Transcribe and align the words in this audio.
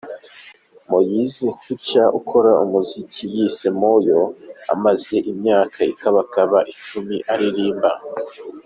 Maurice 0.89 1.45
Kirya 1.61 2.03
ukora 2.19 2.51
umuziki 2.63 3.23
yise 3.33 3.65
“Mwooyo”, 3.77 4.21
amaze 4.73 5.15
imyaka 5.31 5.79
ikabakaba 5.93 6.57
icumi 6.73 7.17
aririmba. 7.33 7.91